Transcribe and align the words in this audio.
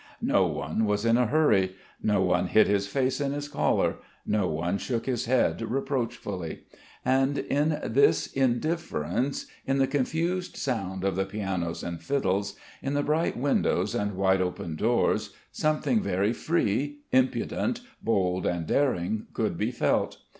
No 0.23 0.47
one 0.47 0.85
was 0.85 1.05
in 1.05 1.15
a 1.15 1.27
hurry; 1.27 1.75
no 2.01 2.23
one 2.23 2.47
hid 2.47 2.65
his 2.67 2.87
face 2.87 3.21
in 3.21 3.33
his 3.33 3.47
collar; 3.47 3.97
no 4.25 4.47
one 4.47 4.79
shook 4.79 5.05
his 5.05 5.25
head 5.25 5.61
reproachfully. 5.61 6.63
And 7.05 7.37
in 7.37 7.79
this 7.85 8.25
indifference, 8.25 9.45
in 9.67 9.77
the 9.77 9.85
confused 9.85 10.57
sound 10.57 11.03
of 11.03 11.15
the 11.15 11.25
pianos 11.25 11.83
and 11.83 12.01
fiddles, 12.01 12.55
in 12.81 12.95
the 12.95 13.03
bright 13.03 13.37
windows 13.37 13.93
and 13.93 14.15
wide 14.17 14.41
open 14.41 14.75
doors, 14.75 15.35
something 15.51 16.01
very 16.01 16.33
free, 16.33 17.01
impudent, 17.11 17.81
bold 18.01 18.47
and 18.47 18.65
daring 18.65 19.27
could 19.33 19.55
be 19.55 19.69
felt. 19.69 20.17